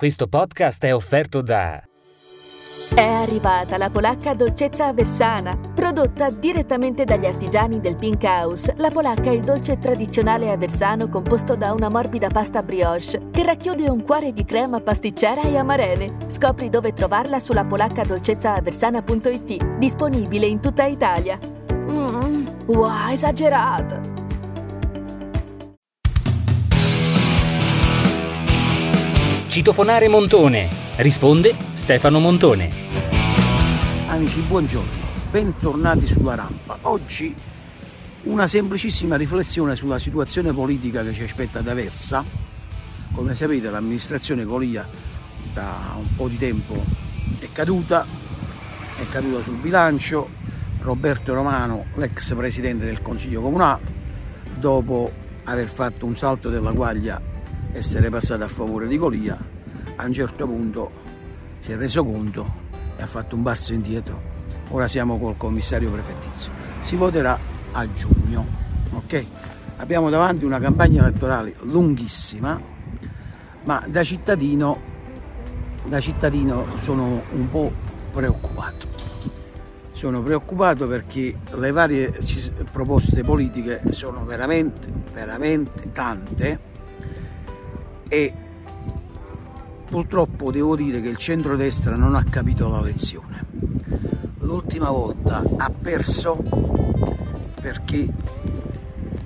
[0.00, 1.82] Questo podcast è offerto da...
[2.94, 8.72] È arrivata la polacca dolcezza aversana, prodotta direttamente dagli artigiani del Pink House.
[8.78, 13.90] La polacca è il dolce tradizionale aversano composto da una morbida pasta brioche che racchiude
[13.90, 16.16] un cuore di crema pasticcera e amarene.
[16.28, 21.38] Scopri dove trovarla sulla polaccadolcezzaaversana.it, disponibile in tutta Italia.
[21.70, 24.19] Mmm, wow, esagerato!
[29.50, 30.68] Citofonare Montone.
[30.98, 32.70] Risponde Stefano Montone.
[34.06, 34.88] Amici, buongiorno,
[35.28, 36.78] bentornati sulla rampa.
[36.82, 37.34] Oggi
[38.22, 42.24] una semplicissima riflessione sulla situazione politica che ci aspetta da Versa.
[43.12, 44.86] Come sapete l'amministrazione Colia
[45.52, 46.84] da un po' di tempo
[47.40, 48.06] è caduta,
[49.00, 50.28] è caduta sul bilancio.
[50.82, 53.80] Roberto Romano, l'ex presidente del Consiglio Comunale,
[54.60, 55.10] dopo
[55.42, 57.20] aver fatto un salto della guaglia
[57.72, 59.38] essere passato a favore di Colia,
[59.96, 60.90] a un certo punto
[61.60, 64.28] si è reso conto e ha fatto un balzo indietro.
[64.68, 66.50] Ora siamo col commissario prefettizio.
[66.80, 67.38] Si voterà
[67.72, 68.46] a giugno,
[68.94, 69.24] ok?
[69.76, 72.60] Abbiamo davanti una campagna elettorale lunghissima,
[73.64, 74.80] ma da cittadino,
[75.84, 77.72] da cittadino sono un po'
[78.10, 78.88] preoccupato.
[79.92, 82.18] Sono preoccupato perché le varie
[82.72, 86.68] proposte politiche sono veramente, veramente tante
[88.12, 88.32] e
[89.86, 93.46] purtroppo devo dire che il centrodestra non ha capito la lezione.
[94.38, 96.42] L'ultima volta ha perso
[97.60, 98.08] perché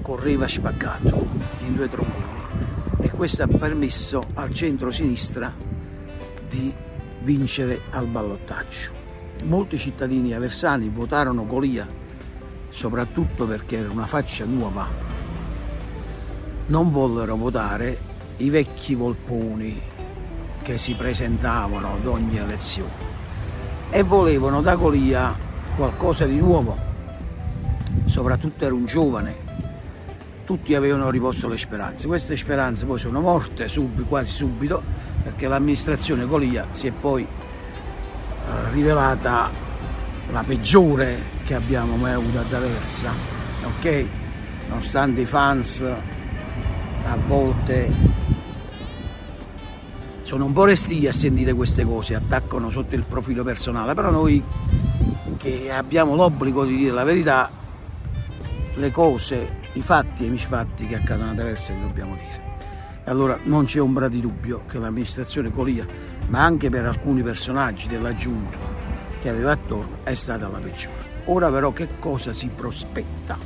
[0.02, 1.26] correva spaccato
[1.60, 2.24] in due tromboni
[3.00, 5.50] e questo ha permesso al centro-sinistra
[6.46, 6.70] di
[7.20, 8.92] vincere al ballottaggio.
[9.44, 11.88] Molti cittadini aversani votarono Golia
[12.69, 14.86] soprattutto perché era una faccia nuova.
[16.66, 19.80] Non vollero votare i vecchi volponi
[20.62, 23.12] che si presentavano ad ogni elezione
[23.91, 25.36] e volevano da Golia
[25.76, 26.76] qualcosa di nuovo,
[28.06, 29.36] soprattutto era un giovane,
[30.44, 34.82] tutti avevano riposto le speranze, queste speranze poi sono morte subito, quasi subito
[35.22, 39.50] perché l'amministrazione Golia si è poi eh, rivelata
[40.32, 43.12] la peggiore che abbiamo mai avuto ad Aversa,
[43.64, 44.06] ok?
[44.69, 45.84] Nonostante i fans
[47.06, 48.13] a volte
[50.24, 54.42] sono un po' resti a sentire queste cose, attaccano sotto il profilo personale, però noi
[55.36, 57.50] che abbiamo l'obbligo di dire la verità,
[58.74, 62.42] le cose, i fatti e i misfatti che accadono ad Aversa li dobbiamo dire.
[63.04, 65.86] Allora non c'è ombra di dubbio che l'amministrazione Colia,
[66.28, 68.56] ma anche per alcuni personaggi della giunta
[69.20, 71.12] che aveva attorno, è stata la peggiore.
[71.26, 73.36] Ora però che cosa si prospetta?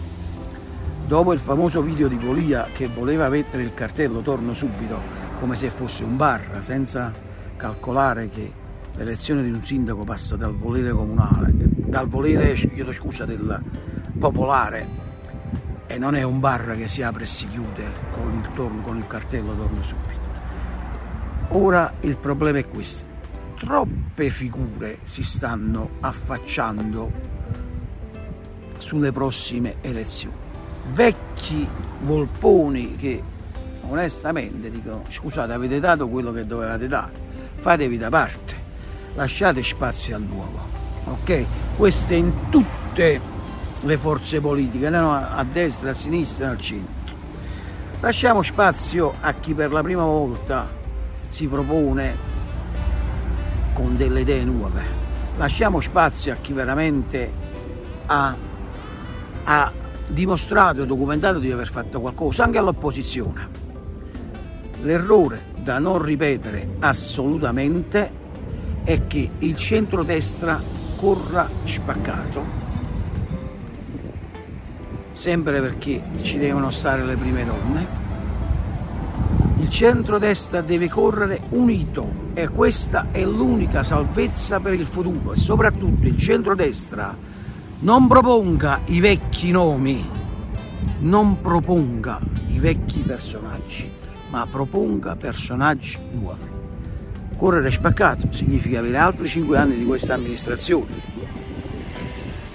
[1.08, 5.70] Dopo il famoso video di Colia che voleva mettere il cartello torno subito come se
[5.70, 7.12] fosse un bar, senza
[7.56, 8.52] calcolare che
[8.96, 13.60] l'elezione di un sindaco passa dal volere comunale, dal volere, chiedo scusa, del
[14.18, 15.06] popolare.
[15.86, 18.98] E non è un bar che si apre e si chiude con il, torno, con
[18.98, 20.16] il cartello torno subito.
[21.50, 23.06] Ora il problema è questo,
[23.56, 27.10] troppe figure si stanno affacciando
[28.78, 30.34] sulle prossime elezioni,
[30.92, 31.66] vecchi
[32.00, 33.22] volponi che
[33.88, 37.12] onestamente dico scusate avete dato quello che dovevate dare.
[37.60, 38.66] Fatevi da parte.
[39.14, 40.78] Lasciate spazio al nuovo
[41.08, 41.46] ok?
[41.76, 43.20] Questo in tutte
[43.80, 45.12] le forze politiche no?
[45.14, 47.16] a destra a sinistra al centro.
[48.00, 50.68] Lasciamo spazio a chi per la prima volta
[51.28, 52.26] si propone
[53.72, 55.06] con delle idee nuove.
[55.36, 57.32] Lasciamo spazio a chi veramente
[58.06, 58.34] ha,
[59.44, 59.72] ha
[60.08, 63.66] dimostrato e documentato di aver fatto qualcosa anche all'opposizione
[64.82, 68.10] L'errore da non ripetere assolutamente
[68.84, 70.62] è che il centrodestra
[70.94, 72.44] corra spaccato,
[75.10, 77.86] sempre perché ci devono stare le prime donne.
[79.58, 86.06] Il centrodestra deve correre unito e questa è l'unica salvezza per il futuro e soprattutto
[86.06, 87.16] il centrodestra
[87.80, 90.08] non proponga i vecchi nomi,
[91.00, 96.56] non proponga i vecchi personaggi ma proponga personaggi nuovi.
[97.36, 100.92] Correre spaccato significa avere altri cinque anni di questa amministrazione,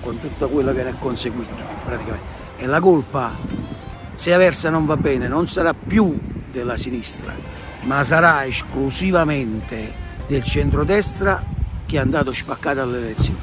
[0.01, 1.51] con tutto quello che ne è conseguito
[1.85, 2.41] praticamente.
[2.57, 3.31] E la colpa,
[4.13, 6.19] se Aversa non va bene, non sarà più
[6.51, 7.33] della sinistra,
[7.83, 9.91] ma sarà esclusivamente
[10.27, 11.41] del centrodestra
[11.85, 13.39] che è andato spaccato alle elezioni.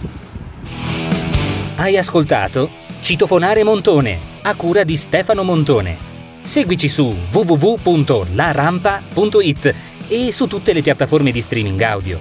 [1.76, 2.68] Hai ascoltato
[3.00, 6.09] Citofonare Montone, a cura di Stefano Montone.
[6.42, 9.74] Seguici su www.larampa.it
[10.08, 12.18] e su tutte le piattaforme di streaming audio.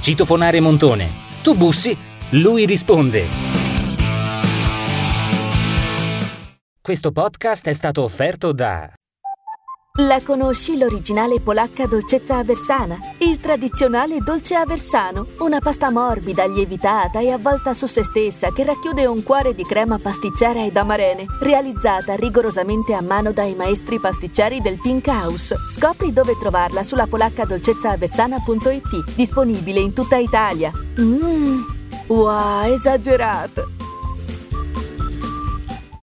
[0.00, 1.10] Citofonare Montone.
[1.42, 1.96] Tu bussi,
[2.30, 3.26] lui risponde.
[6.80, 8.92] Questo podcast è stato offerto da
[9.96, 12.96] La conosci l'originale polacca dolcezza aversana?
[13.18, 19.04] Il tradizionale dolce aversano, una pasta morbida, lievitata e avvolta su se stessa che racchiude
[19.04, 24.80] un cuore di crema pasticcera ed amarene, realizzata rigorosamente a mano dai maestri pasticceri del
[24.80, 25.54] Pink House.
[25.70, 30.72] Scopri dove trovarla sulla polaccadolcezzaaversana.it, disponibile in tutta Italia.
[30.98, 31.64] Mmm,
[32.06, 33.81] wow, esagerato!